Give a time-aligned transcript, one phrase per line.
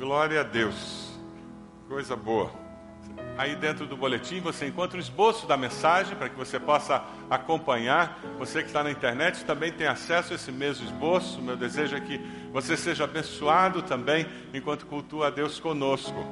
[0.00, 1.10] Glória a Deus.
[1.86, 2.50] Coisa boa.
[3.36, 8.18] Aí dentro do boletim você encontra o esboço da mensagem para que você possa acompanhar.
[8.38, 11.42] Você que está na internet também tem acesso a esse mesmo esboço.
[11.42, 12.18] Meu desejo é que
[12.50, 16.26] você seja abençoado também enquanto cultua a Deus conosco.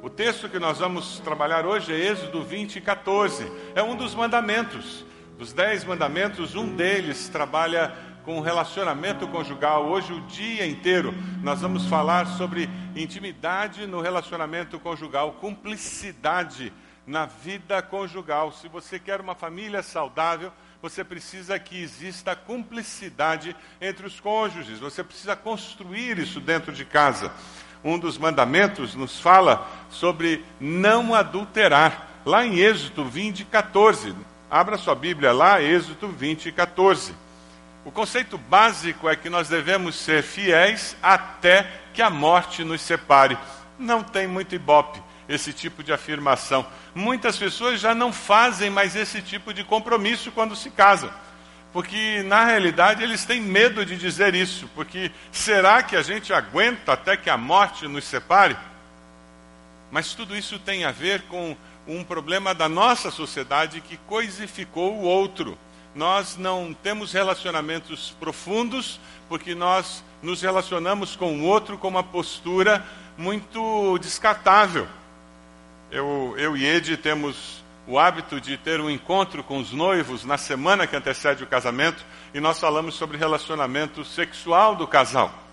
[0.00, 3.50] O texto que nós vamos trabalhar hoje é Êxodo 20, 14.
[3.74, 5.04] É um dos mandamentos.
[5.36, 7.92] Dos dez mandamentos, um deles trabalha
[8.24, 9.86] com relacionamento conjugal.
[9.86, 16.72] Hoje, o dia inteiro, nós vamos falar sobre intimidade no relacionamento conjugal, cumplicidade
[17.06, 18.50] na vida conjugal.
[18.52, 20.50] Se você quer uma família saudável,
[20.80, 24.78] você precisa que exista cumplicidade entre os cônjuges.
[24.78, 27.32] Você precisa construir isso dentro de casa.
[27.82, 32.08] Um dos mandamentos nos fala sobre não adulterar.
[32.24, 34.14] Lá em Êxodo 20, 14.
[34.50, 37.23] Abra sua Bíblia lá, Êxodo 20, 14.
[37.84, 43.36] O conceito básico é que nós devemos ser fiéis até que a morte nos separe.
[43.78, 46.66] Não tem muito ibope esse tipo de afirmação.
[46.94, 51.10] Muitas pessoas já não fazem mais esse tipo de compromisso quando se casam.
[51.74, 54.66] Porque, na realidade, eles têm medo de dizer isso.
[54.74, 58.56] Porque será que a gente aguenta até que a morte nos separe?
[59.90, 61.54] Mas tudo isso tem a ver com
[61.86, 65.58] um problema da nossa sociedade que coisificou o outro
[65.94, 72.84] nós não temos relacionamentos profundos, porque nós nos relacionamos com o outro com uma postura
[73.16, 74.88] muito descartável.
[75.90, 80.38] Eu, eu e Ed temos o hábito de ter um encontro com os noivos na
[80.38, 85.43] semana que antecede o casamento e nós falamos sobre relacionamento sexual do casal.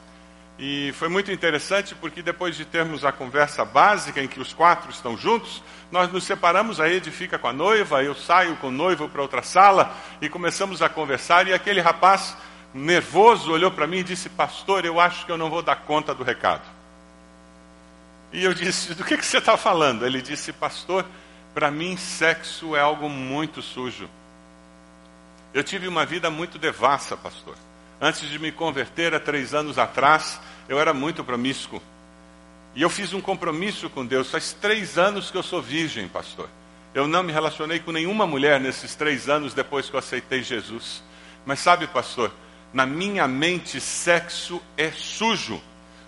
[0.63, 4.91] E foi muito interessante porque depois de termos a conversa básica em que os quatro
[4.91, 8.71] estão juntos, nós nos separamos, a Ed fica com a noiva, eu saio com o
[8.71, 12.37] noivo para outra sala e começamos a conversar e aquele rapaz
[12.75, 16.13] nervoso olhou para mim e disse: "Pastor, eu acho que eu não vou dar conta
[16.13, 16.61] do recado".
[18.31, 21.07] E eu disse: "Do que que você está falando?" Ele disse: "Pastor,
[21.55, 24.07] para mim sexo é algo muito sujo.
[25.55, 27.55] Eu tive uma vida muito devassa, pastor.
[28.03, 31.79] Antes de me converter há três anos atrás, eu era muito promíscuo.
[32.73, 34.31] E eu fiz um compromisso com Deus.
[34.31, 36.49] Faz três anos que eu sou virgem, pastor.
[36.95, 41.03] Eu não me relacionei com nenhuma mulher nesses três anos depois que eu aceitei Jesus.
[41.45, 42.33] Mas sabe, pastor,
[42.73, 45.61] na minha mente, sexo é sujo.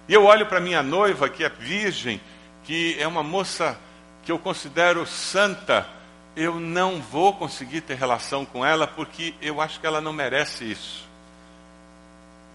[0.08, 2.20] E eu olho para minha noiva, que é virgem,
[2.64, 3.78] que é uma moça
[4.24, 5.88] que eu considero santa.
[6.36, 10.64] Eu não vou conseguir ter relação com ela porque eu acho que ela não merece
[10.64, 11.13] isso.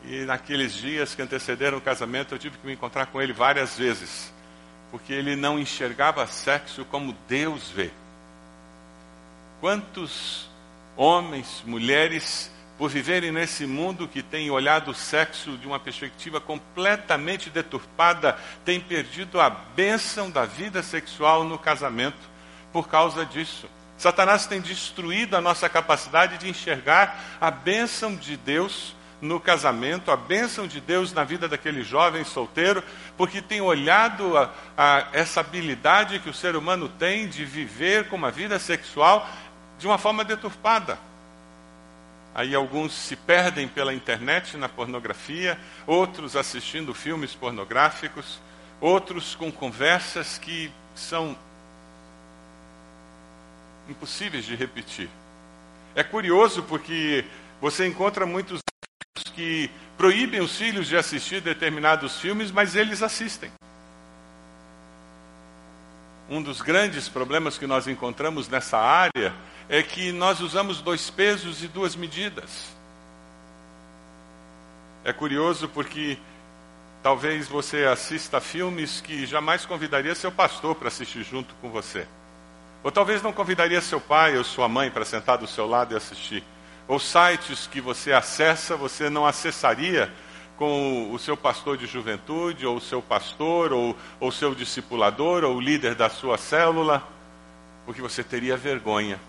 [0.04, 3.76] E naqueles dias que antecederam o casamento, eu tive que me encontrar com ele várias
[3.76, 4.32] vezes,
[4.90, 7.90] porque ele não enxergava sexo como Deus vê.
[9.60, 10.48] Quantos
[10.96, 17.50] homens, mulheres, por viverem nesse mundo que tem olhado o sexo de uma perspectiva completamente
[17.50, 22.16] deturpada, têm perdido a bênção da vida sexual no casamento
[22.72, 23.68] por causa disso.
[23.98, 30.16] Satanás tem destruído a nossa capacidade de enxergar a bênção de Deus no casamento, a
[30.16, 32.82] bênção de Deus na vida daquele jovem solteiro,
[33.16, 38.16] porque tem olhado a, a essa habilidade que o ser humano tem de viver com
[38.16, 39.28] uma vida sexual
[39.78, 40.98] de uma forma deturpada.
[42.34, 48.38] Aí alguns se perdem pela internet na pornografia, outros assistindo filmes pornográficos,
[48.80, 51.36] outros com conversas que são
[53.88, 55.08] impossíveis de repetir.
[55.94, 57.24] É curioso porque
[57.60, 58.60] você encontra muitos
[59.22, 63.50] que proíbem os filhos de assistir determinados filmes, mas eles assistem.
[66.30, 69.34] Um dos grandes problemas que nós encontramos nessa área
[69.68, 72.76] é que nós usamos dois pesos e duas medidas.
[75.04, 76.18] É curioso porque
[77.02, 82.06] talvez você assista filmes que jamais convidaria seu pastor para assistir junto com você.
[82.82, 85.96] Ou talvez não convidaria seu pai ou sua mãe para sentar do seu lado e
[85.96, 86.44] assistir
[86.88, 90.10] ou sites que você acessa, você não acessaria
[90.56, 95.56] com o seu pastor de juventude, ou o seu pastor, ou o seu discipulador, ou
[95.56, 97.06] o líder da sua célula,
[97.84, 99.20] porque você teria vergonha.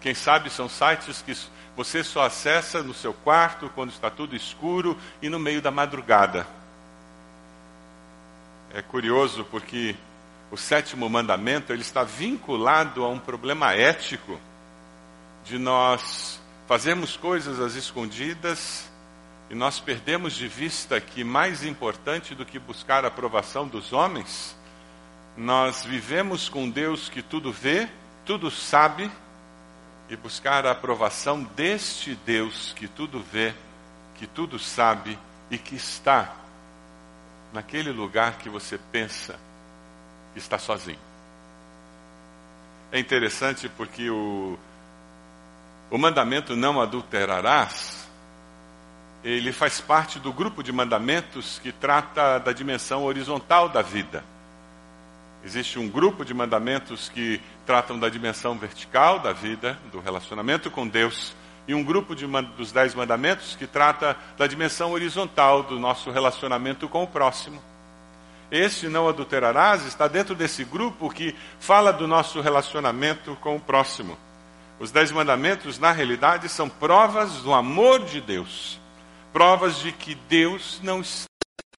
[0.00, 1.36] Quem sabe são sites que
[1.76, 6.46] você só acessa no seu quarto, quando está tudo escuro e no meio da madrugada.
[8.74, 9.94] É curioso porque
[10.50, 14.40] o sétimo mandamento ele está vinculado a um problema ético
[15.44, 18.90] de nós fazemos coisas às escondidas
[19.50, 24.56] e nós perdemos de vista que mais importante do que buscar a aprovação dos homens,
[25.36, 27.88] nós vivemos com Deus que tudo vê,
[28.24, 29.10] tudo sabe,
[30.08, 33.54] e buscar a aprovação deste Deus que tudo vê,
[34.14, 35.18] que tudo sabe
[35.50, 36.34] e que está
[37.52, 39.38] naquele lugar que você pensa
[40.32, 40.98] que está sozinho.
[42.90, 44.58] É interessante porque o,
[45.92, 48.08] o mandamento não adulterarás,
[49.22, 54.24] ele faz parte do grupo de mandamentos que trata da dimensão horizontal da vida.
[55.44, 60.88] Existe um grupo de mandamentos que tratam da dimensão vertical da vida, do relacionamento com
[60.88, 61.36] Deus,
[61.68, 66.88] e um grupo de, dos dez mandamentos que trata da dimensão horizontal do nosso relacionamento
[66.88, 67.62] com o próximo.
[68.50, 74.16] Este não adulterarás está dentro desse grupo que fala do nosso relacionamento com o próximo.
[74.78, 78.80] Os dez mandamentos, na realidade, são provas do amor de Deus,
[79.32, 81.28] provas de que Deus não está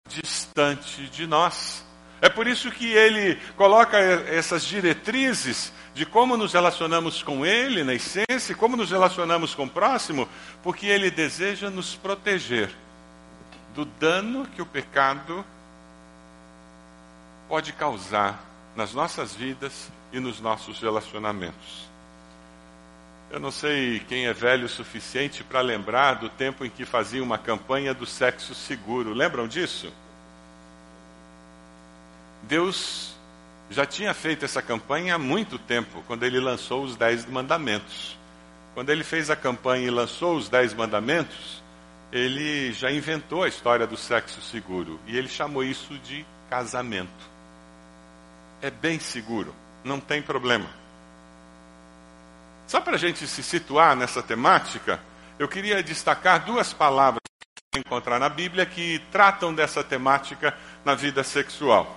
[0.09, 1.85] distante de nós.
[2.21, 7.95] É por isso que ele coloca essas diretrizes de como nos relacionamos com ele, na
[7.95, 10.29] essência, e como nos relacionamos com o próximo,
[10.63, 12.71] porque ele deseja nos proteger
[13.75, 15.45] do dano que o pecado
[17.49, 18.43] pode causar
[18.75, 21.89] nas nossas vidas e nos nossos relacionamentos.
[23.35, 27.21] Eu não sei quem é velho o suficiente para lembrar do tempo em que fazia
[27.21, 29.13] uma campanha do sexo seguro.
[29.13, 29.93] Lembram disso?
[32.45, 33.13] Deus
[33.69, 38.17] já tinha feito essa campanha há muito tempo, quando ele lançou os Dez Mandamentos.
[38.73, 41.61] Quando ele fez a campanha e lançou os Dez Mandamentos,
[42.13, 47.11] ele já inventou a história do sexo seguro e ele chamou isso de casamento.
[48.63, 49.53] É bem seguro,
[49.83, 50.84] não tem problema.
[52.67, 55.01] Só para a gente se situar nessa temática,
[55.39, 57.21] eu queria destacar duas palavras
[57.73, 61.97] que encontrar na Bíblia que tratam dessa temática na vida sexual.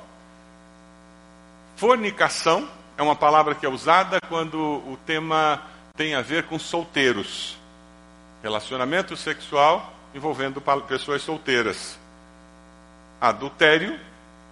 [1.75, 2.67] Fornicação
[2.97, 5.61] é uma palavra que é usada quando o tema
[5.95, 7.57] tem a ver com solteiros.
[8.41, 11.97] Relacionamento sexual envolvendo pessoas solteiras.
[13.21, 13.99] Adultério,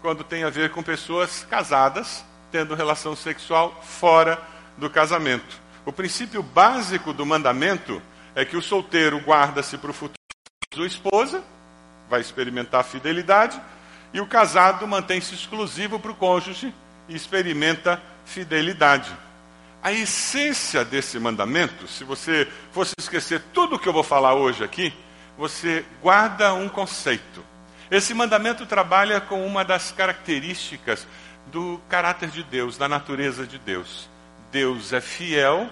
[0.02, 4.40] quando tem a ver com pessoas casadas tendo relação sexual fora
[4.78, 5.65] do casamento.
[5.86, 8.02] O princípio básico do mandamento
[8.34, 10.16] é que o solteiro guarda-se para o futuro
[10.74, 11.44] sua esposa,
[12.10, 13.62] vai experimentar fidelidade,
[14.14, 16.74] e o casado mantém-se exclusivo para o cônjuge,
[17.08, 19.16] e experimenta fidelidade.
[19.82, 24.64] A essência desse mandamento, se você fosse esquecer tudo o que eu vou falar hoje
[24.64, 24.92] aqui,
[25.38, 27.44] você guarda um conceito.
[27.92, 31.08] Esse mandamento trabalha com uma das características
[31.48, 34.10] do caráter de Deus, da natureza de Deus.
[34.56, 35.70] Deus é fiel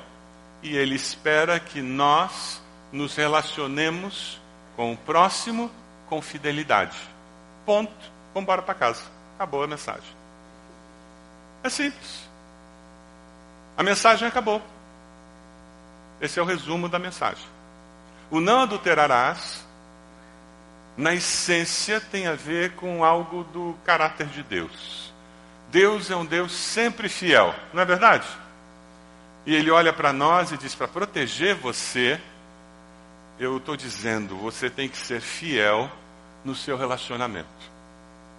[0.61, 4.41] e ele espera que nós nos relacionemos
[4.75, 5.71] com o próximo
[6.09, 6.97] com fidelidade.
[7.65, 7.93] Ponto.
[8.33, 9.03] Vamos embora para casa.
[9.35, 10.03] Acabou a mensagem.
[11.63, 12.27] É simples.
[13.77, 14.61] A mensagem acabou.
[16.19, 17.47] Esse é o resumo da mensagem.
[18.29, 19.65] O não adulterarás,
[20.97, 25.13] na essência, tem a ver com algo do caráter de Deus.
[25.71, 28.43] Deus é um Deus sempre fiel, não é verdade?
[29.45, 32.19] E Ele olha para nós e diz: para proteger você,
[33.39, 35.91] eu estou dizendo, você tem que ser fiel
[36.43, 37.71] no seu relacionamento.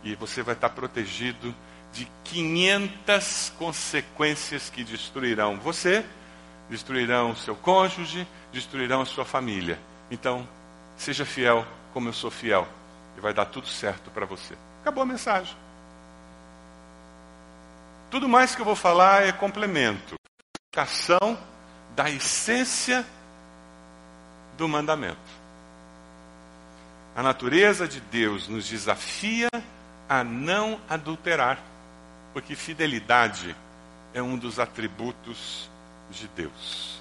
[0.03, 1.55] E você vai estar protegido
[1.93, 6.05] de 500 consequências que destruirão você,
[6.69, 9.79] destruirão seu cônjuge, destruirão a sua família.
[10.11, 10.47] Então,
[10.97, 12.67] seja fiel como eu sou fiel
[13.17, 14.55] e vai dar tudo certo para você.
[14.83, 15.57] Acabou a mensagem.
[18.11, 20.15] Tudo mais que eu vou falar é complemento,
[21.95, 23.05] da essência
[24.57, 25.19] do mandamento.
[27.17, 29.49] A natureza de Deus nos desafia
[30.09, 31.59] a não adulterar
[32.33, 33.55] porque fidelidade
[34.13, 35.71] é um dos atributos
[36.11, 37.01] de Deus.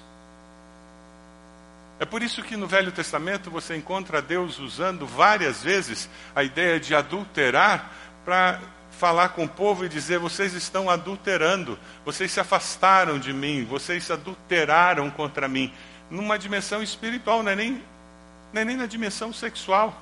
[1.98, 6.78] É por isso que no Velho Testamento você encontra Deus usando várias vezes a ideia
[6.78, 7.90] de adulterar
[8.24, 8.60] para
[8.94, 14.04] falar com o povo e dizer: vocês estão adulterando, vocês se afastaram de mim, vocês
[14.04, 15.72] se adulteraram contra mim.
[16.10, 17.82] Numa dimensão espiritual, não é nem,
[18.52, 20.00] não é nem na dimensão sexual.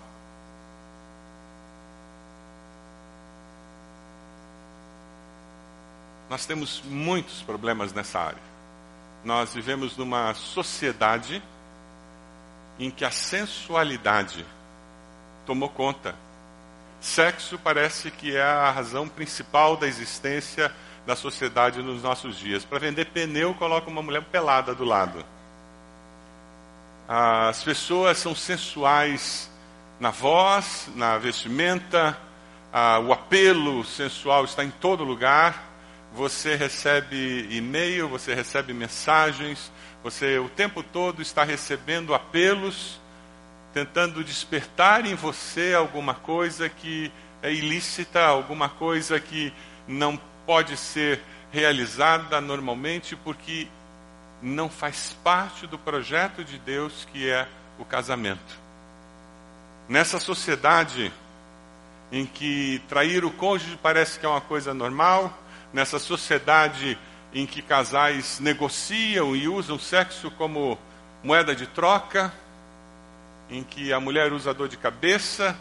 [6.28, 8.52] Nós temos muitos problemas nessa área.
[9.24, 11.42] Nós vivemos numa sociedade
[12.78, 14.44] em que a sensualidade
[15.44, 16.14] tomou conta.
[17.02, 20.72] Sexo parece que é a razão principal da existência
[21.06, 22.64] da sociedade nos nossos dias.
[22.64, 25.22] Para vender pneu, coloca uma mulher pelada do lado.
[27.06, 29.50] As pessoas são sensuais
[30.00, 32.16] na voz, na vestimenta,
[33.04, 35.72] o apelo sensual está em todo lugar
[36.14, 43.00] você recebe e-mail, você recebe mensagens, você o tempo todo está recebendo apelos,
[43.72, 47.10] tentando despertar em você alguma coisa que
[47.42, 49.52] é ilícita, alguma coisa que
[49.88, 53.66] não pode ser realizada normalmente porque
[54.40, 57.48] não faz parte do projeto de Deus que é
[57.78, 58.60] o casamento.
[59.88, 61.12] Nessa sociedade
[62.10, 65.36] em que trair o cônjuge parece que é uma coisa normal,
[65.72, 66.98] nessa sociedade
[67.32, 70.78] em que casais negociam e usam sexo como
[71.22, 72.32] moeda de troca,
[73.50, 75.56] em que a mulher usa dor de cabeça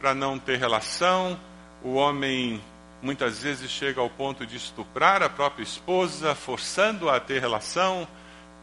[0.00, 1.38] para não ter relação,
[1.82, 2.60] o homem
[3.02, 8.06] muitas vezes chega ao ponto de estuprar a própria esposa, forçando-a a ter relação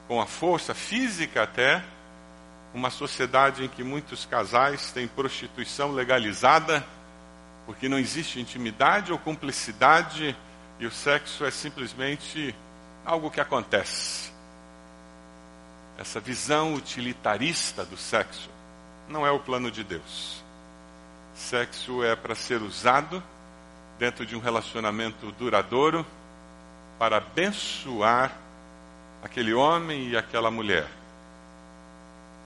[0.08, 1.84] com a força física até.
[2.74, 6.86] Uma sociedade em que muitos casais têm prostituição legalizada,
[7.66, 10.36] porque não existe intimidade ou cumplicidade
[10.80, 12.54] e o sexo é simplesmente
[13.06, 14.37] algo que acontece.
[15.98, 18.50] Essa visão utilitarista do sexo
[19.10, 20.44] não é o plano de Deus.
[21.34, 23.22] Sexo é para ser usado
[23.98, 26.06] dentro de um relacionamento duradouro
[27.00, 28.32] para abençoar
[29.24, 30.88] aquele homem e aquela mulher.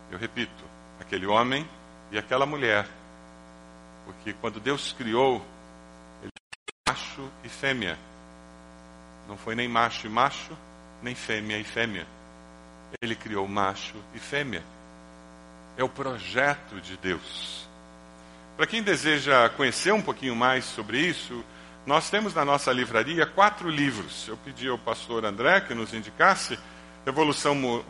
[0.10, 0.64] Eu repito,
[1.00, 1.68] aquele homem
[2.12, 2.88] e aquela mulher.
[4.06, 5.46] Porque quando Deus criou,
[6.22, 6.32] ele
[6.88, 7.98] macho e fêmea.
[9.28, 10.58] Não foi nem macho e macho,
[11.02, 12.06] nem fêmea e fêmea.
[13.02, 14.64] Ele criou macho e fêmea.
[15.78, 17.68] É o projeto de Deus.
[18.58, 21.44] Para quem deseja conhecer um pouquinho mais sobre isso,
[21.86, 24.28] nós temos na nossa livraria quatro livros.
[24.28, 26.60] Eu pedi ao pastor André que nos indicasse
[27.06, 27.84] Revolução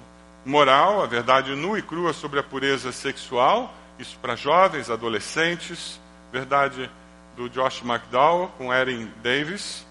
[0.46, 6.00] Moral, a verdade nua e crua sobre a pureza sexual, isso para jovens, adolescentes,
[6.31, 6.89] verdade
[7.36, 9.86] do Josh McDowell com Erin Davis.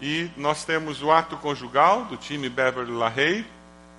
[0.00, 3.46] E nós temos o Ato Conjugal, do time Beverly LaHaye,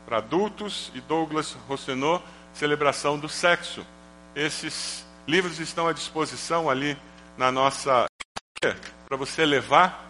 [0.08, 2.24] para adultos, e Douglas Rosenot,
[2.54, 3.86] Celebração do Sexo.
[4.34, 6.98] Esses livros estão à disposição ali
[7.38, 8.06] na nossa
[9.06, 10.06] para você levar.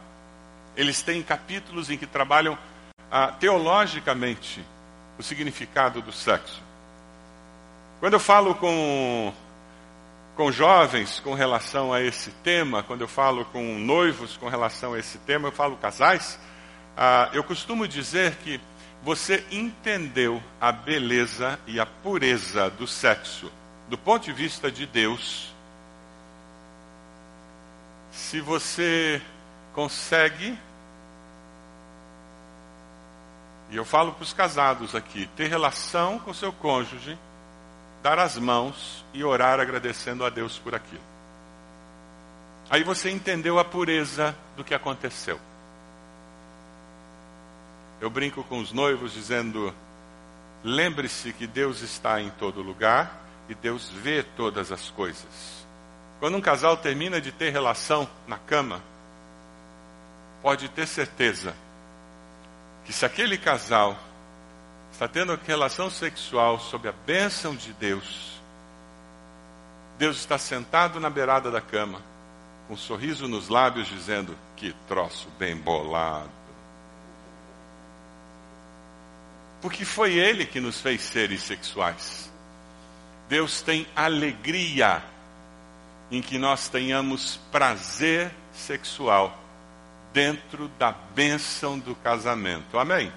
[0.76, 2.56] Eles têm capítulos em que trabalham
[3.10, 4.64] ah, teologicamente
[5.18, 6.62] o significado do sexo.
[8.00, 9.34] Quando eu falo com,
[10.36, 15.00] com jovens com relação a esse tema, quando eu falo com noivos com relação a
[15.00, 16.40] esse tema, eu falo casais,
[16.96, 18.62] ah, eu costumo dizer que
[19.08, 23.50] você entendeu a beleza e a pureza do sexo
[23.88, 25.56] do ponto de vista de Deus,
[28.12, 29.22] se você
[29.74, 30.60] consegue,
[33.70, 37.18] e eu falo para os casados aqui, ter relação com seu cônjuge,
[38.04, 41.00] dar as mãos e orar agradecendo a Deus por aquilo.
[42.70, 45.40] Aí você entendeu a pureza do que aconteceu.
[48.00, 49.74] Eu brinco com os noivos dizendo:
[50.64, 55.66] lembre-se que Deus está em todo lugar e Deus vê todas as coisas.
[56.20, 58.82] Quando um casal termina de ter relação na cama,
[60.42, 61.56] pode ter certeza
[62.86, 63.98] que se aquele casal
[64.92, 68.42] está tendo relação sexual sob a bênção de Deus,
[69.98, 72.02] Deus está sentado na beirada da cama,
[72.68, 76.47] com um sorriso nos lábios, dizendo: Que troço bem bolado.
[79.62, 82.32] Porque foi Ele que nos fez seres sexuais.
[83.28, 85.04] Deus tem alegria
[86.10, 89.38] em que nós tenhamos prazer sexual
[90.14, 92.80] dentro da bênção do casamento.
[92.80, 93.12] Amém?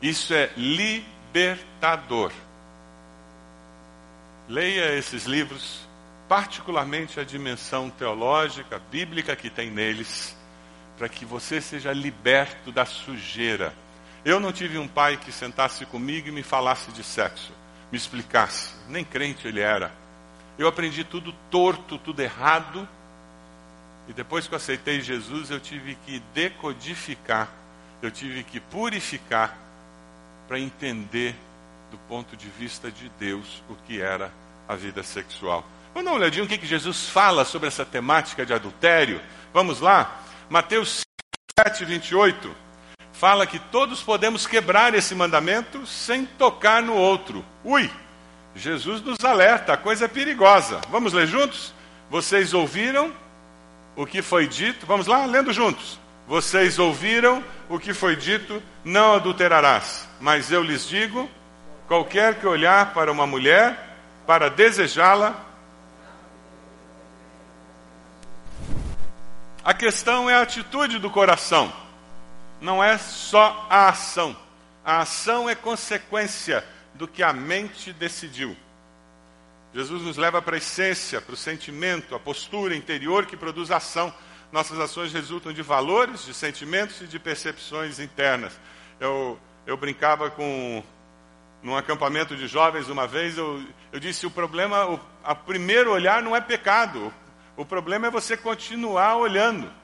[0.00, 2.32] Isso é libertador.
[4.48, 5.80] Leia esses livros,
[6.28, 10.36] particularmente a dimensão teológica, bíblica que tem neles,
[10.98, 13.74] para que você seja liberto da sujeira.
[14.24, 17.52] Eu não tive um pai que sentasse comigo e me falasse de sexo
[17.92, 18.70] me explicasse.
[18.88, 19.92] Nem crente ele era.
[20.58, 22.88] Eu aprendi tudo torto, tudo errado.
[24.08, 27.48] E depois que eu aceitei Jesus, eu tive que decodificar,
[28.00, 29.56] eu tive que purificar
[30.48, 31.36] para entender
[31.90, 34.32] do ponto de vista de Deus o que era
[34.66, 35.64] a vida sexual.
[35.92, 39.20] Vamos dar uma olhadinha o que, que Jesus fala sobre essa temática de adultério.
[39.52, 40.20] Vamos lá?
[40.48, 41.02] Mateus
[41.58, 42.71] 7, 28
[43.22, 47.44] fala que todos podemos quebrar esse mandamento sem tocar no outro.
[47.62, 47.88] Ui,
[48.52, 50.80] Jesus nos alerta, a coisa é perigosa.
[50.90, 51.72] Vamos ler juntos?
[52.10, 53.12] Vocês ouviram
[53.94, 54.84] o que foi dito?
[54.86, 56.00] Vamos lá, lendo juntos.
[56.26, 60.08] Vocês ouviram o que foi dito: não adulterarás.
[60.20, 61.30] Mas eu lhes digo:
[61.86, 65.36] qualquer que olhar para uma mulher para desejá-la,
[69.62, 71.72] a questão é a atitude do coração
[72.62, 74.36] não é só a ação.
[74.84, 76.64] A ação é consequência
[76.94, 78.56] do que a mente decidiu.
[79.74, 84.14] Jesus nos leva para a essência, para o sentimento, a postura interior que produz ação.
[84.52, 88.58] Nossas ações resultam de valores, de sentimentos e de percepções internas.
[89.00, 90.82] Eu, eu brincava com
[91.62, 96.22] num acampamento de jovens uma vez, eu, eu disse: o problema, o a primeiro olhar
[96.22, 97.12] não é pecado,
[97.56, 99.81] o problema é você continuar olhando.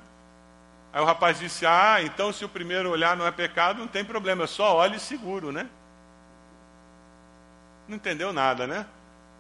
[0.99, 4.05] Aí o rapaz disse: Ah, então se o primeiro olhar não é pecado, não tem
[4.05, 5.69] problema, eu só olho seguro, né?
[7.87, 8.85] Não entendeu nada, né?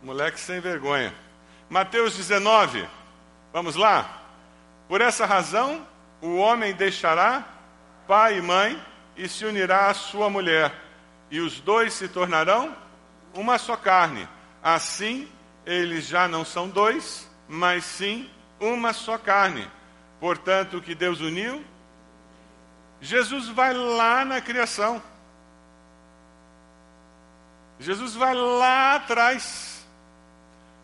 [0.00, 1.12] Moleque sem vergonha.
[1.68, 2.88] Mateus 19,
[3.52, 4.22] vamos lá?
[4.86, 5.84] Por essa razão,
[6.22, 7.44] o homem deixará
[8.06, 8.80] pai e mãe
[9.16, 10.72] e se unirá à sua mulher,
[11.28, 12.72] e os dois se tornarão
[13.34, 14.28] uma só carne.
[14.62, 15.28] Assim,
[15.66, 19.68] eles já não são dois, mas sim uma só carne.
[20.20, 21.64] Portanto, o que Deus uniu,
[23.00, 25.02] Jesus vai lá na criação.
[27.78, 29.86] Jesus vai lá atrás.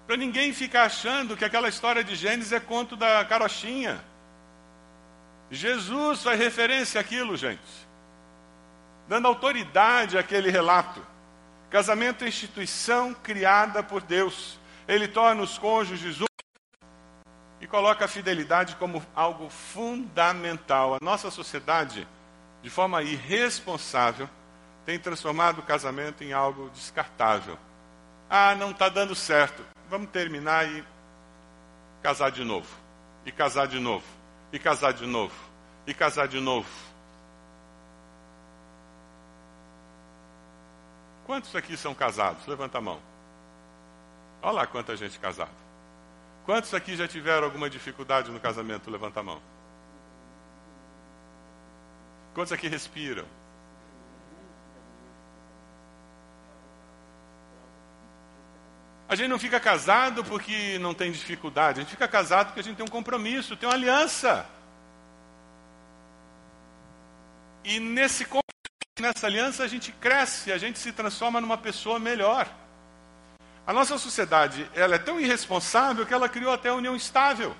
[0.06, 4.02] Para ninguém ficar achando que aquela história de Gênesis é conto da carochinha.
[5.50, 7.60] Jesus faz referência àquilo, gente.
[9.08, 11.04] Dando autoridade àquele relato.
[11.70, 14.58] Casamento é instituição criada por Deus.
[14.86, 16.20] Ele torna os cônjuges
[17.64, 20.96] e coloca a fidelidade como algo fundamental.
[20.96, 22.06] A nossa sociedade,
[22.62, 24.28] de forma irresponsável,
[24.84, 27.56] tem transformado o casamento em algo descartável.
[28.28, 29.64] Ah, não está dando certo.
[29.88, 30.84] Vamos terminar e
[32.02, 32.68] casar de novo.
[33.24, 34.04] E casar de novo.
[34.52, 35.34] E casar de novo.
[35.86, 36.68] E casar de novo.
[41.24, 42.46] Quantos aqui são casados?
[42.46, 43.00] Levanta a mão.
[44.42, 45.63] Olha lá quanta gente casada.
[46.44, 48.90] Quantos aqui já tiveram alguma dificuldade no casamento?
[48.90, 49.40] Levanta a mão.
[52.34, 53.24] Quantos aqui respiram?
[59.08, 62.62] A gente não fica casado porque não tem dificuldade, a gente fica casado porque a
[62.62, 64.46] gente tem um compromisso, tem uma aliança.
[67.62, 68.26] E nesse
[69.00, 72.48] nessa aliança a gente cresce, a gente se transforma numa pessoa melhor.
[73.66, 77.56] A nossa sociedade ela é tão irresponsável que ela criou até a união estável.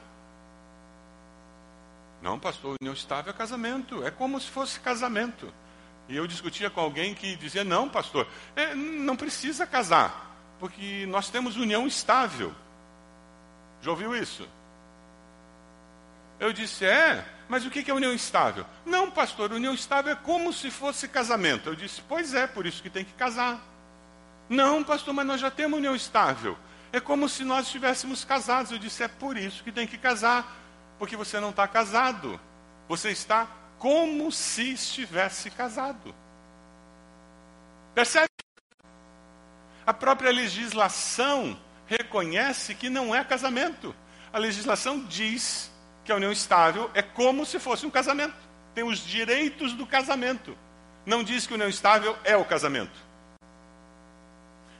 [2.20, 4.04] Não, pastor, união estável é casamento.
[4.04, 5.52] É como se fosse casamento.
[6.08, 11.30] E eu discutia com alguém que dizia: não, pastor, é, não precisa casar, porque nós
[11.30, 12.54] temos união estável.
[13.80, 14.46] Já ouviu isso?
[16.38, 18.66] Eu disse: é, mas o que é união estável?
[18.84, 21.70] Não, pastor, união estável é como se fosse casamento.
[21.70, 23.73] Eu disse: pois é, por isso que tem que casar.
[24.48, 26.58] Não, pastor, mas nós já temos união estável.
[26.92, 28.70] É como se nós estivéssemos casados.
[28.72, 30.56] Eu disse: é por isso que tem que casar,
[30.98, 32.40] porque você não está casado.
[32.88, 36.14] Você está como se estivesse casado.
[37.94, 38.28] Percebe?
[39.86, 43.94] A própria legislação reconhece que não é casamento.
[44.32, 45.70] A legislação diz
[46.04, 48.34] que a união estável é como se fosse um casamento.
[48.74, 50.56] Tem os direitos do casamento.
[51.06, 52.98] Não diz que a união estável é o casamento.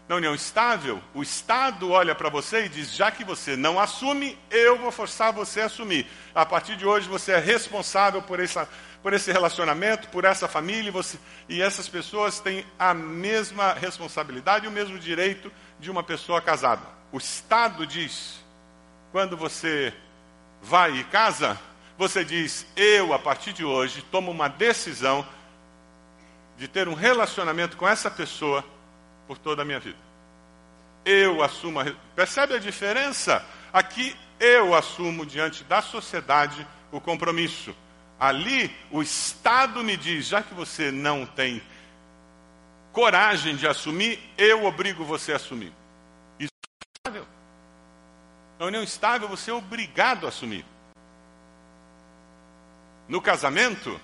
[0.07, 4.39] Na união estável, o Estado olha para você e diz: já que você não assume,
[4.51, 6.07] eu vou forçar você a assumir.
[6.35, 8.69] A partir de hoje, você é responsável por, essa,
[9.03, 14.69] por esse relacionamento, por essa família, você, e essas pessoas têm a mesma responsabilidade e
[14.69, 16.83] o mesmo direito de uma pessoa casada.
[17.11, 18.45] O Estado diz:
[19.11, 19.95] quando você
[20.61, 21.59] vai e casa,
[21.97, 25.27] você diz: eu, a partir de hoje, tomo uma decisão
[26.59, 28.63] de ter um relacionamento com essa pessoa
[29.27, 29.99] por toda a minha vida.
[31.05, 31.85] Eu assumo a...
[32.15, 33.45] Percebe a diferença?
[33.73, 37.75] Aqui eu assumo diante da sociedade o compromisso.
[38.19, 41.63] Ali o Estado me diz, já que você não tem
[42.93, 45.73] coragem de assumir, eu obrigo você a assumir.
[46.39, 47.27] Isso é estável.
[48.59, 50.65] Na união estável você é obrigado a assumir.
[53.09, 54.01] No casamento,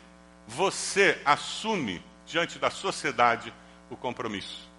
[0.47, 3.53] você assume diante da sociedade
[3.89, 4.70] o compromisso.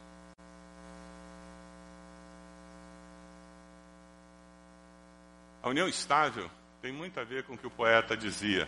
[5.64, 6.50] A união estável
[6.82, 8.68] tem muito a ver com o que o poeta dizia.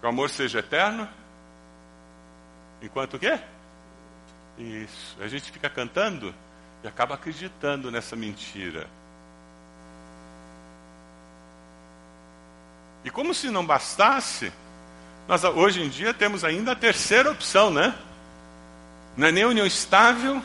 [0.00, 1.08] Que o amor seja eterno,
[2.80, 3.38] enquanto o quê?
[4.56, 5.16] Isso.
[5.20, 6.34] A gente fica cantando
[6.82, 8.88] e acaba acreditando nessa mentira.
[13.04, 14.52] E como se não bastasse,
[15.28, 17.94] nós hoje em dia temos ainda a terceira opção, né?
[19.16, 20.42] Não é nem união estável,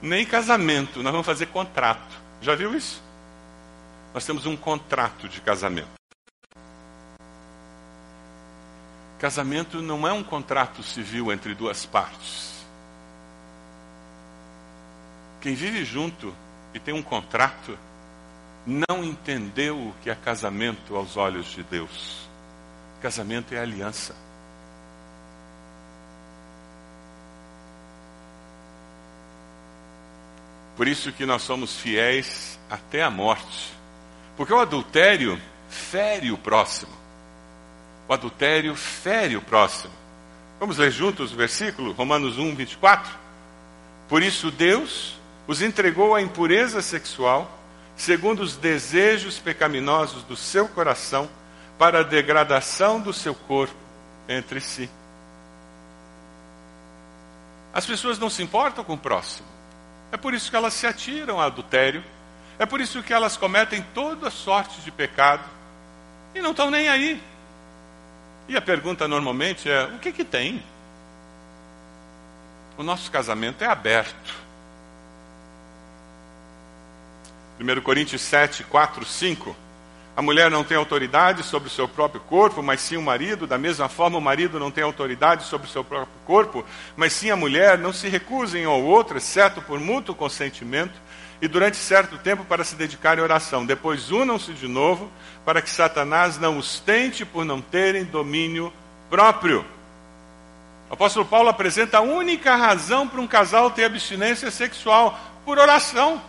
[0.00, 1.02] nem casamento.
[1.02, 2.18] Nós vamos fazer contrato.
[2.40, 3.09] Já viu isso?
[4.12, 6.00] Nós temos um contrato de casamento.
[9.18, 12.64] Casamento não é um contrato civil entre duas partes.
[15.40, 16.34] Quem vive junto
[16.74, 17.78] e tem um contrato
[18.66, 22.28] não entendeu o que é casamento aos olhos de Deus.
[23.00, 24.14] Casamento é aliança.
[30.76, 33.79] Por isso que nós somos fiéis até a morte.
[34.36, 36.92] Porque o adultério fere o próximo.
[38.08, 39.92] O adultério fere o próximo.
[40.58, 43.10] Vamos ler juntos o versículo, Romanos 1, 24?
[44.08, 47.50] Por isso Deus os entregou à impureza sexual,
[47.96, 51.28] segundo os desejos pecaminosos do seu coração,
[51.78, 53.74] para a degradação do seu corpo
[54.28, 54.90] entre si.
[57.72, 59.46] As pessoas não se importam com o próximo.
[60.12, 62.04] É por isso que elas se atiram ao adultério.
[62.60, 65.42] É por isso que elas cometem toda sorte de pecado.
[66.34, 67.18] E não estão nem aí.
[68.46, 70.62] E a pergunta normalmente é: o que que tem?
[72.76, 74.34] O nosso casamento é aberto.
[77.58, 79.56] 1 Coríntios 7, 4, 5.
[80.14, 83.46] A mulher não tem autoridade sobre o seu próprio corpo, mas sim o marido.
[83.46, 86.62] Da mesma forma, o marido não tem autoridade sobre o seu próprio corpo,
[86.94, 87.78] mas sim a mulher.
[87.78, 90.92] Não se recusem um ao outro, exceto por mútuo consentimento,
[91.40, 93.64] e durante certo tempo para se dedicarem à oração.
[93.64, 95.10] Depois unam-se de novo,
[95.44, 98.72] para que Satanás não os tente por não terem domínio
[99.08, 99.64] próprio.
[100.90, 106.20] O apóstolo Paulo apresenta a única razão para um casal ter abstinência sexual por oração.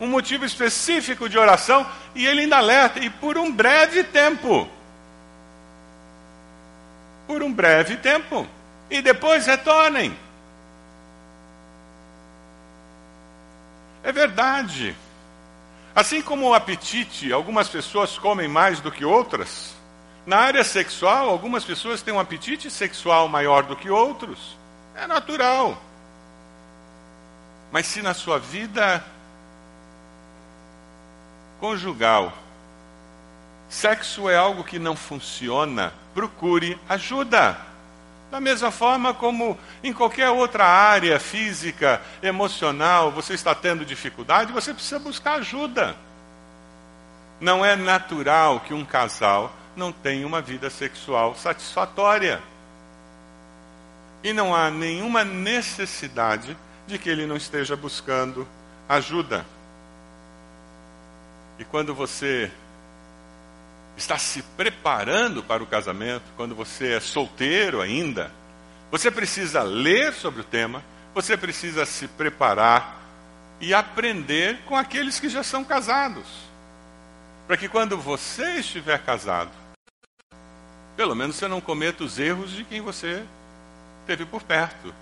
[0.00, 4.68] Um motivo específico de oração, e ele ainda alerta, e por um breve tempo.
[7.26, 8.46] Por um breve tempo.
[8.90, 10.16] E depois retornem.
[14.06, 14.96] É verdade.
[15.92, 19.74] Assim como o apetite, algumas pessoas comem mais do que outras,
[20.24, 24.56] na área sexual, algumas pessoas têm um apetite sexual maior do que outros.
[24.94, 25.76] É natural.
[27.72, 29.04] Mas se na sua vida
[31.58, 32.32] conjugal
[33.68, 37.58] sexo é algo que não funciona, procure ajuda.
[38.30, 44.74] Da mesma forma como em qualquer outra área física, emocional, você está tendo dificuldade, você
[44.74, 45.94] precisa buscar ajuda.
[47.40, 52.40] Não é natural que um casal não tem uma vida sexual satisfatória.
[54.24, 58.46] E não há nenhuma necessidade de que ele não esteja buscando
[58.88, 59.44] ajuda.
[61.58, 62.50] E quando você
[63.96, 68.30] está se preparando para o casamento, quando você é solteiro ainda,
[68.90, 70.82] você precisa ler sobre o tema,
[71.14, 73.00] você precisa se preparar
[73.60, 76.26] e aprender com aqueles que já são casados.
[77.46, 79.50] Para que quando você estiver casado,
[80.96, 83.24] pelo menos você não cometa os erros de quem você
[84.06, 84.94] teve por perto.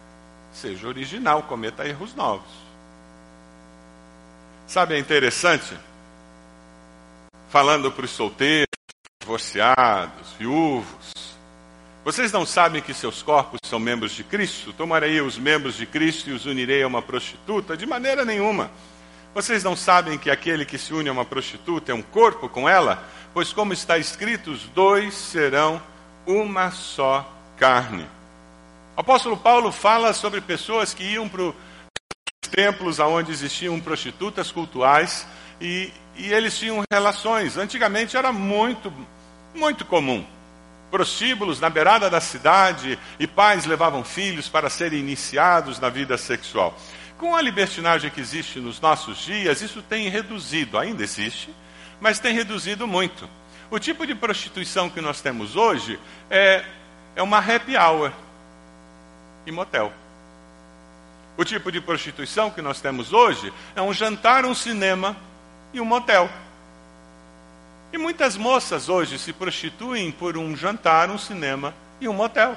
[0.53, 2.53] Seja original, cometa erros novos.
[4.67, 5.77] Sabe, é interessante,
[7.51, 8.74] falando para os solteiros,
[9.25, 11.35] divorciados, viúvos,
[12.05, 14.75] vocês não sabem que seus corpos são membros de Cristo?
[14.75, 17.75] Tomarei os membros de Cristo e os unirei a uma prostituta?
[17.75, 18.71] De maneira nenhuma.
[19.35, 22.69] Vocês não sabem que aquele que se une a uma prostituta é um corpo com
[22.69, 23.03] ela?
[23.33, 25.81] Pois, como está escrito, os dois serão
[26.27, 28.07] uma só carne.
[28.95, 31.55] O apóstolo Paulo fala sobre pessoas que iam para os
[32.51, 35.27] templos onde existiam prostitutas cultuais
[35.65, 37.57] e, e eles tinham relações.
[37.57, 38.93] Antigamente era muito,
[39.55, 40.25] muito comum.
[40.91, 46.79] Prostíbulos na beirada da cidade e pais levavam filhos para serem iniciados na vida sexual.
[47.17, 51.49] Com a libertinagem que existe nos nossos dias, isso tem reduzido, ainda existe,
[51.99, 53.29] mas tem reduzido muito.
[53.71, 55.99] O tipo de prostituição que nós temos hoje
[56.31, 56.63] é,
[57.17, 58.13] é uma happy hour
[59.47, 59.91] e motel.
[61.39, 65.17] O tipo de prostituição que nós temos hoje é um jantar, um cinema
[65.75, 66.31] e um motel.
[67.93, 72.57] E muitas moças hoje se prostituem por um jantar, um cinema e um motel.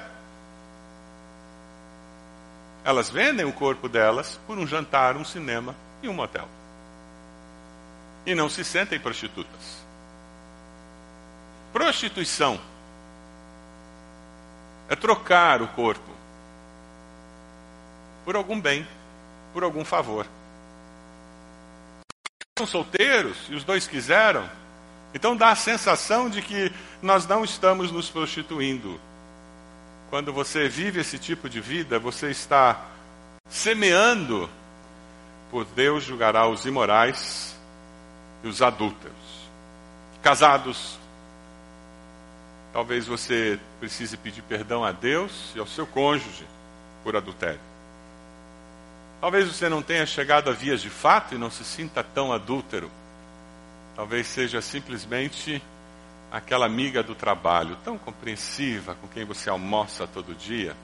[2.84, 6.48] Elas vendem o corpo delas por um jantar, um cinema e um motel.
[8.24, 9.82] E não se sentem prostitutas.
[11.72, 12.58] Prostituição
[14.88, 16.10] é trocar o corpo
[18.24, 18.86] por algum bem,
[19.52, 20.26] por algum favor.
[22.66, 24.48] Solteiros e os dois quiseram,
[25.14, 29.00] então dá a sensação de que nós não estamos nos prostituindo.
[30.10, 32.86] Quando você vive esse tipo de vida, você está
[33.48, 34.48] semeando,
[35.50, 37.56] por Deus julgará os imorais
[38.42, 39.16] e os adúlteros.
[40.22, 40.98] Casados,
[42.72, 46.46] talvez você precise pedir perdão a Deus e ao seu cônjuge
[47.02, 47.67] por adultério.
[49.20, 52.90] Talvez você não tenha chegado a vias de fato e não se sinta tão adúltero.
[53.96, 55.60] Talvez seja simplesmente
[56.30, 60.76] aquela amiga do trabalho, tão compreensiva, com quem você almoça todo dia,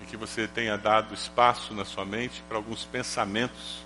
[0.00, 3.84] e que você tenha dado espaço na sua mente para alguns pensamentos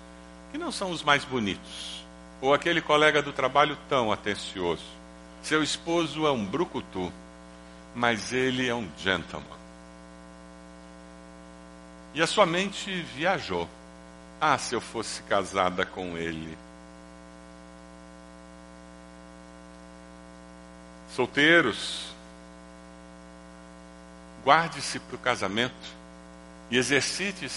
[0.51, 2.05] que não são os mais bonitos.
[2.39, 4.85] Ou aquele colega do trabalho tão atencioso.
[5.41, 7.11] Seu esposo é um brucutu,
[7.93, 9.57] mas ele é um gentleman.
[12.17, 13.69] E a sua mente viajou.
[14.41, 16.57] Ah, se eu fosse casada com ele.
[21.15, 22.07] Solteiros,
[24.43, 25.75] guarde-se para o casamento
[26.71, 27.51] e exercite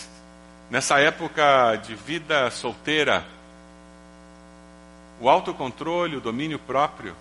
[0.70, 3.26] nessa época de vida solteira
[5.22, 7.16] o autocontrole, o domínio próprio,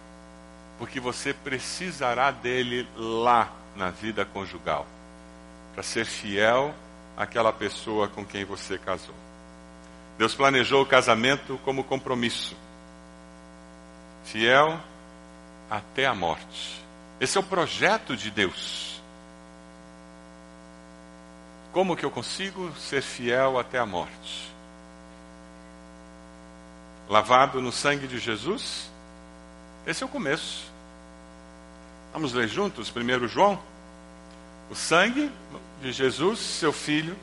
[0.78, 4.86] porque você precisará dele lá na vida conjugal,
[5.74, 6.76] para ser fiel
[7.18, 9.16] àquela pessoa com quem você casou.
[10.18, 12.56] Deus planejou o casamento como compromisso,
[14.26, 14.80] fiel
[15.70, 16.84] até a morte.
[17.20, 19.02] Esse é o projeto de Deus.
[21.72, 24.52] Como que eu consigo ser fiel até a morte?
[27.08, 28.90] Lavado no sangue de Jesus?
[29.86, 30.70] Esse é o começo.
[32.12, 33.60] Vamos ler juntos, primeiro João?
[34.70, 35.32] O sangue
[35.82, 37.18] de Jesus, seu Filho,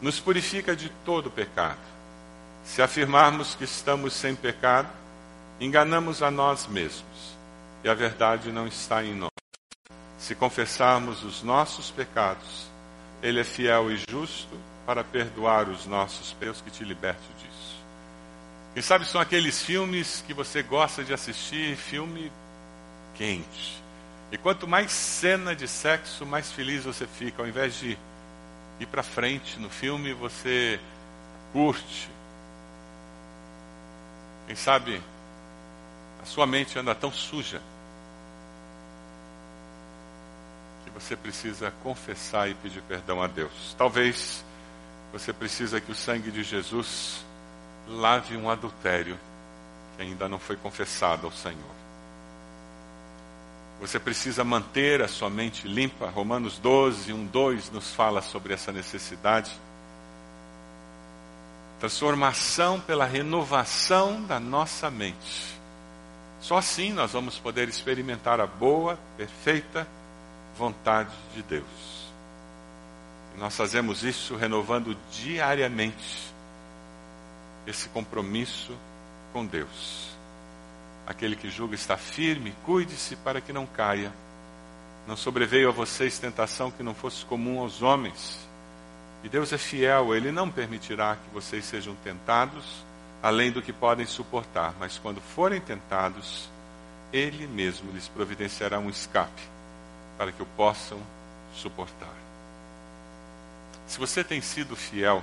[0.00, 1.80] nos purifica de todo pecado.
[2.64, 4.88] Se afirmarmos que estamos sem pecado,
[5.60, 7.36] enganamos a nós mesmos
[7.82, 9.30] e a verdade não está em nós.
[10.18, 12.66] Se confessarmos os nossos pecados,
[13.22, 17.76] Ele é fiel e justo para perdoar os nossos pecados que te liberte disso.
[18.74, 22.30] Quem sabe são aqueles filmes que você gosta de assistir, filme
[23.14, 23.82] quente.
[24.32, 27.42] E quanto mais cena de sexo, mais feliz você fica.
[27.42, 27.96] Ao invés de
[28.80, 30.80] ir para frente no filme, você
[31.52, 32.10] curte.
[34.46, 35.00] Quem sabe
[36.22, 37.60] a sua mente anda tão suja
[40.96, 43.74] você precisa confessar e pedir perdão a Deus.
[43.76, 44.42] Talvez
[45.12, 47.22] você precisa que o sangue de Jesus
[47.86, 49.18] lave um adultério
[49.94, 51.75] que ainda não foi confessado ao Senhor.
[53.80, 56.08] Você precisa manter a sua mente limpa.
[56.08, 59.52] Romanos 12, 1, 2 nos fala sobre essa necessidade.
[61.78, 65.54] Transformação pela renovação da nossa mente.
[66.40, 69.86] Só assim nós vamos poder experimentar a boa, perfeita
[70.56, 72.06] vontade de Deus.
[73.34, 76.32] E nós fazemos isso renovando diariamente
[77.66, 78.72] esse compromisso
[79.32, 80.15] com Deus.
[81.06, 84.12] Aquele que julga está firme, cuide-se para que não caia.
[85.06, 88.40] Não sobreveio a vocês tentação que não fosse comum aos homens.
[89.22, 92.84] E Deus é fiel, Ele não permitirá que vocês sejam tentados
[93.22, 96.48] além do que podem suportar, mas quando forem tentados,
[97.12, 99.42] Ele mesmo lhes providenciará um escape
[100.16, 100.98] para que o possam
[101.54, 102.14] suportar.
[103.86, 105.22] Se você tem sido fiel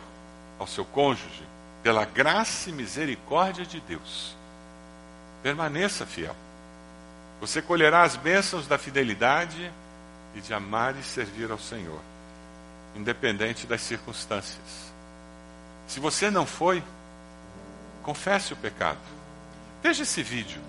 [0.60, 1.44] ao seu cônjuge,
[1.82, 4.36] pela graça e misericórdia de Deus,
[5.44, 6.36] permaneça fiel.
[7.42, 9.72] Você colherá as bênçãos da fidelidade
[10.34, 12.00] e de amar e servir ao Senhor,
[12.96, 14.94] independente das circunstâncias.
[15.86, 16.82] Se você não foi,
[18.02, 18.98] confesse o pecado.
[19.84, 20.62] Veja esse vídeo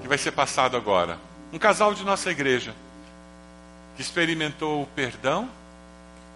[0.00, 1.18] que vai ser passado agora.
[1.52, 2.72] Um casal de nossa igreja
[3.96, 5.50] que experimentou o perdão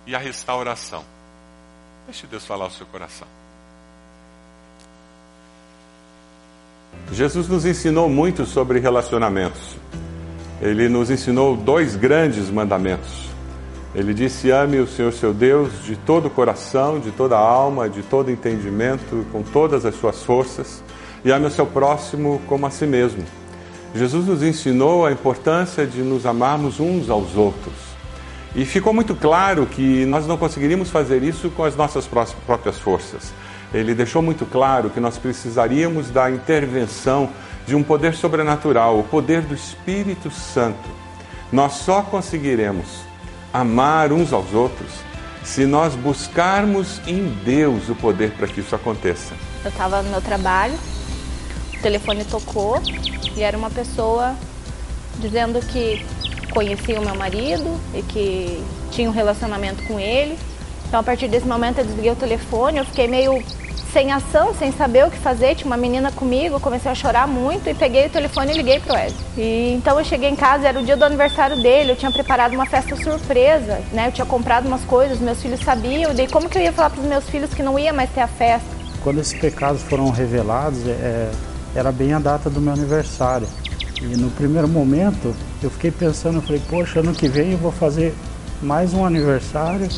[0.04, 1.04] e a restauração.
[2.06, 3.35] Deixe Deus falar ao seu coração.
[7.12, 9.76] Jesus nos ensinou muito sobre relacionamentos.
[10.60, 13.26] Ele nos ensinou dois grandes mandamentos.
[13.94, 17.88] Ele disse: ame o Senhor seu Deus de todo o coração, de toda a alma,
[17.88, 20.82] de todo entendimento, com todas as suas forças,
[21.24, 23.24] e ame o seu próximo como a si mesmo.
[23.94, 27.74] Jesus nos ensinou a importância de nos amarmos uns aos outros.
[28.54, 32.06] E ficou muito claro que nós não conseguiríamos fazer isso com as nossas
[32.46, 33.32] próprias forças.
[33.72, 37.30] Ele deixou muito claro que nós precisaríamos da intervenção
[37.66, 40.88] de um poder sobrenatural, o poder do Espírito Santo.
[41.52, 42.86] Nós só conseguiremos
[43.52, 44.90] amar uns aos outros
[45.42, 49.34] se nós buscarmos em Deus o poder para que isso aconteça.
[49.64, 50.74] Eu estava no meu trabalho,
[51.74, 52.82] o telefone tocou
[53.36, 54.34] e era uma pessoa
[55.18, 56.04] dizendo que
[56.52, 60.36] conhecia o meu marido e que tinha um relacionamento com ele.
[60.88, 63.42] Então, a partir desse momento, eu desliguei o telefone, eu fiquei meio
[63.92, 65.54] sem ação, sem saber o que fazer.
[65.54, 68.92] Tinha uma menina comigo, comecei a chorar muito e peguei o telefone e liguei pro
[68.92, 69.24] Wesley.
[69.36, 72.52] E então eu cheguei em casa, era o dia do aniversário dele, eu tinha preparado
[72.52, 74.08] uma festa surpresa, né?
[74.08, 77.06] Eu tinha comprado umas coisas, meus filhos sabiam, daí como que eu ia falar pros
[77.06, 78.68] meus filhos que não ia mais ter a festa?
[79.02, 81.30] Quando esses pecados foram revelados, é, é
[81.76, 83.46] era bem a data do meu aniversário.
[84.00, 87.70] E no primeiro momento eu fiquei pensando, eu falei, poxa, ano que vem eu vou
[87.70, 88.14] fazer
[88.62, 89.88] mais um aniversário.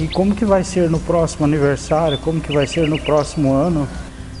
[0.00, 2.18] E como que vai ser no próximo aniversário?
[2.18, 3.88] Como que vai ser no próximo ano?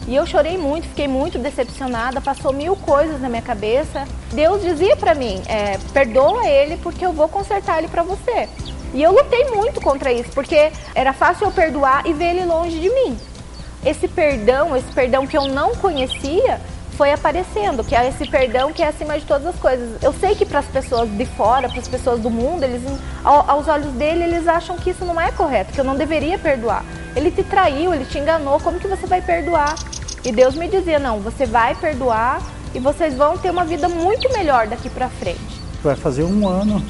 [0.06, 4.06] E eu chorei muito, fiquei muito decepcionada, passou mil coisas na minha cabeça.
[4.32, 8.48] Deus dizia para mim, é, perdoa ele porque eu vou consertar ele para você.
[8.94, 12.80] E eu lutei muito contra isso, porque era fácil eu perdoar e ver ele longe
[12.80, 13.18] de mim.
[13.84, 16.58] Esse perdão, esse perdão que eu não conhecia,
[16.98, 20.02] foi aparecendo, que é esse perdão que é acima de todas as coisas.
[20.02, 22.82] Eu sei que para as pessoas de fora, para as pessoas do mundo, eles
[23.22, 26.84] aos olhos dele, eles acham que isso não é correto, que eu não deveria perdoar.
[27.14, 29.76] Ele te traiu, ele te enganou, como que você vai perdoar?
[30.24, 32.42] E Deus me dizia: "Não, você vai perdoar
[32.74, 35.62] e vocês vão ter uma vida muito melhor daqui para frente".
[35.84, 36.84] Vai fazer um ano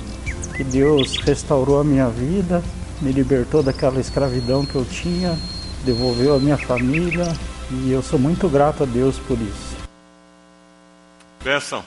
[0.56, 2.62] que Deus restaurou a minha vida,
[3.02, 5.38] me libertou daquela escravidão que eu tinha,
[5.84, 7.30] devolveu a minha família
[7.70, 9.67] e eu sou muito grato a Deus por isso.
[11.48, 11.82] Bênção.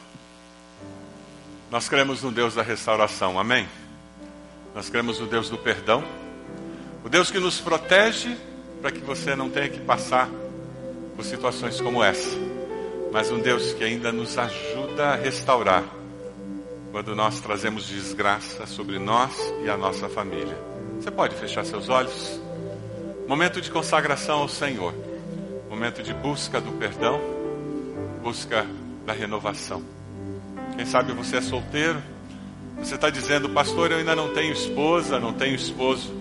[1.70, 3.70] Nós cremos no Deus da restauração, amém?
[4.74, 6.04] Nós cremos no Deus do perdão,
[7.06, 8.36] o Deus que nos protege
[8.82, 10.28] para que você não tenha que passar
[11.16, 12.36] por situações como essa,
[13.12, 15.84] mas um Deus que ainda nos ajuda a restaurar
[16.92, 19.32] quando nós trazemos desgraça sobre nós
[19.64, 20.58] e a nossa família.
[21.00, 22.42] Você pode fechar seus olhos?
[23.28, 24.92] Momento de consagração ao Senhor,
[25.70, 27.22] momento de busca do perdão,
[28.24, 28.66] busca
[29.06, 29.84] da renovação.
[30.76, 32.02] Quem sabe você é solteiro,
[32.78, 36.12] você está dizendo, pastor, eu ainda não tenho esposa, não tenho esposo.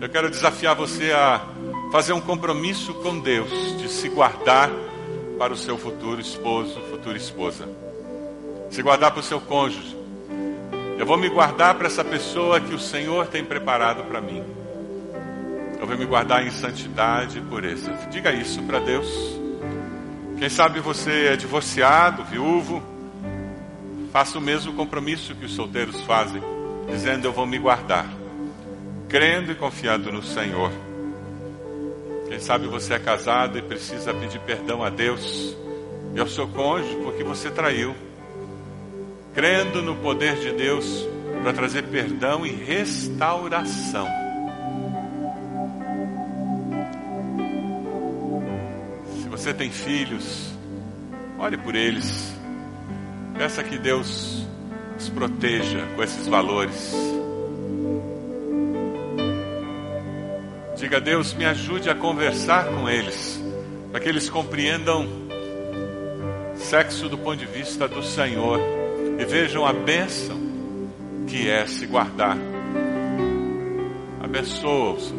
[0.00, 1.44] Eu quero desafiar você a
[1.92, 4.70] fazer um compromisso com Deus de se guardar
[5.38, 7.68] para o seu futuro esposo, futura esposa.
[8.70, 9.96] Se guardar para o seu cônjuge.
[10.98, 14.44] Eu vou me guardar para essa pessoa que o Senhor tem preparado para mim.
[15.80, 17.90] Eu vou me guardar em santidade e pureza.
[18.10, 19.39] Diga isso para Deus.
[20.40, 22.82] Quem sabe você é divorciado, viúvo,
[24.10, 26.42] faça o mesmo compromisso que os solteiros fazem,
[26.90, 28.06] dizendo: Eu vou me guardar,
[29.06, 30.72] crendo e confiando no Senhor.
[32.26, 35.54] Quem sabe você é casado e precisa pedir perdão a Deus
[36.14, 37.94] e ao seu cônjuge porque você traiu,
[39.34, 41.06] crendo no poder de Deus
[41.42, 44.08] para trazer perdão e restauração.
[49.40, 50.52] Você tem filhos,
[51.38, 52.30] ore por eles.
[53.38, 54.46] Peça que Deus
[54.98, 56.92] os proteja com esses valores.
[60.76, 63.42] Diga a Deus, me ajude a conversar com eles,
[63.90, 65.08] para que eles compreendam
[66.54, 68.60] sexo do ponto de vista do Senhor
[69.18, 70.38] e vejam a bênção
[71.26, 72.36] que é se guardar.
[74.22, 75.14] Abençoa-os,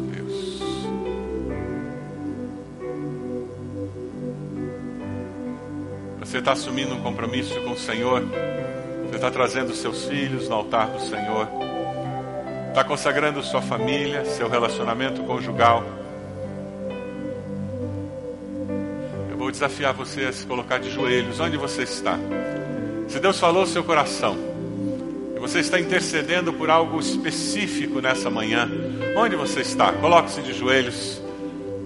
[6.32, 8.24] Você está assumindo um compromisso com o Senhor.
[9.04, 11.46] Você está trazendo seus filhos no altar do Senhor.
[12.70, 15.84] Está consagrando sua família, seu relacionamento conjugal.
[19.30, 22.18] Eu vou desafiar você a se colocar de joelhos onde você está.
[23.08, 24.34] Se Deus falou seu coração,
[25.36, 28.70] e você está intercedendo por algo específico nessa manhã,
[29.18, 29.92] onde você está?
[29.92, 31.20] Coloque-se de joelhos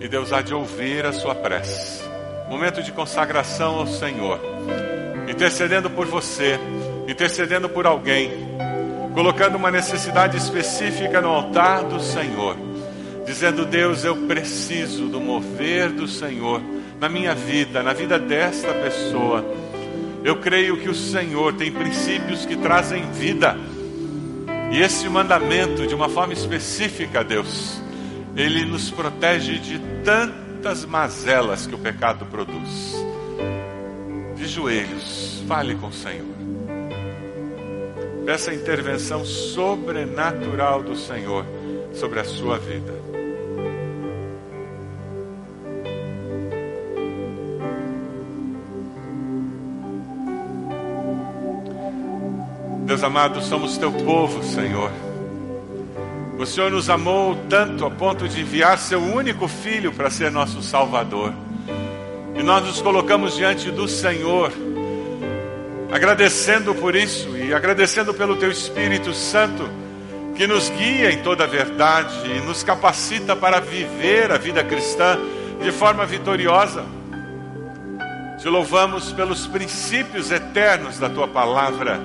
[0.01, 2.15] e Deus há de ouvir a sua prece
[2.49, 4.41] momento de consagração ao Senhor,
[5.29, 6.59] intercedendo por você,
[7.09, 8.31] intercedendo por alguém,
[9.13, 12.57] colocando uma necessidade específica no altar do Senhor,
[13.27, 16.63] dizendo: Deus, eu preciso do mover do Senhor
[17.01, 19.45] na minha vida, na vida desta pessoa.
[20.25, 23.57] Eu creio que o Senhor tem princípios que trazem vida.
[24.73, 27.81] E esse mandamento, de uma forma específica, Deus,
[28.35, 32.97] ele nos protege de tanto tantas mazelas que o pecado produz.
[34.35, 36.27] De joelhos, fale com o Senhor.
[38.25, 41.47] Peça a intervenção sobrenatural do Senhor
[41.95, 42.93] sobre a sua vida.
[52.87, 55.06] Deus amado, somos teu povo, Senhor.
[56.39, 60.63] O Senhor nos amou tanto a ponto de enviar seu único filho para ser nosso
[60.63, 61.33] Salvador.
[62.35, 64.53] E nós nos colocamos diante do Senhor,
[65.91, 69.67] agradecendo por isso e agradecendo pelo Teu Espírito Santo,
[70.35, 75.19] que nos guia em toda a verdade e nos capacita para viver a vida cristã
[75.63, 76.85] de forma vitoriosa.
[78.39, 81.99] Te louvamos pelos princípios eternos da tua palavra.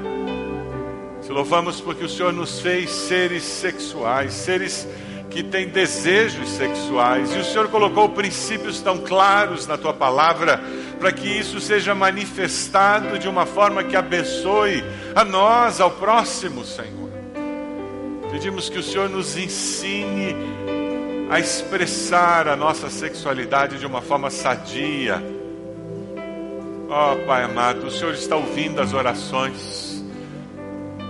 [1.31, 4.85] Te louvamos porque o Senhor nos fez seres sexuais, seres
[5.29, 10.61] que têm desejos sexuais, e o Senhor colocou princípios tão claros na tua palavra
[10.99, 14.83] para que isso seja manifestado de uma forma que abençoe
[15.15, 17.09] a nós, ao próximo, Senhor.
[18.29, 20.35] Pedimos que o Senhor nos ensine
[21.29, 25.23] a expressar a nossa sexualidade de uma forma sadia.
[26.89, 29.90] Ó oh, Pai amado, o Senhor está ouvindo as orações.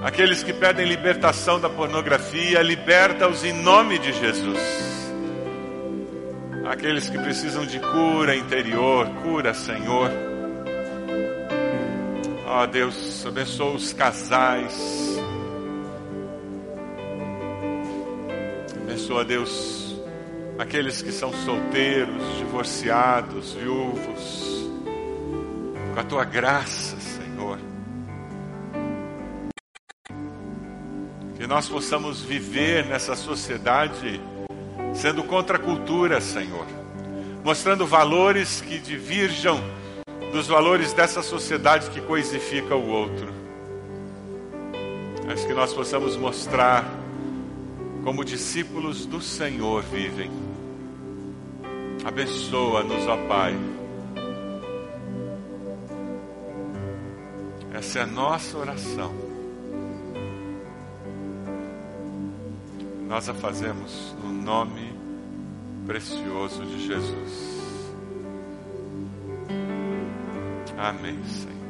[0.01, 4.59] Aqueles que pedem libertação da pornografia, liberta-os em nome de Jesus.
[6.65, 10.09] Aqueles que precisam de cura interior, cura, Senhor.
[12.47, 15.19] Ó oh, Deus, abençoa os casais.
[18.81, 19.95] Abençoa, Deus,
[20.57, 24.69] aqueles que são solteiros, divorciados, viúvos,
[25.93, 26.97] com a tua graça,
[31.51, 34.21] nós possamos viver nessa sociedade
[34.95, 36.65] sendo contra a cultura, Senhor,
[37.43, 39.61] mostrando valores que divirjam
[40.31, 43.33] dos valores dessa sociedade que coisifica o outro.
[45.27, 46.85] Mas que nós possamos mostrar
[48.05, 50.31] como discípulos do Senhor vivem
[52.05, 53.53] Abençoa-nos, ó Pai.
[57.73, 59.30] Essa é a nossa oração.
[63.11, 64.97] Nós a fazemos no nome
[65.85, 67.91] precioso de Jesus.
[70.77, 71.60] Amém, Senhor.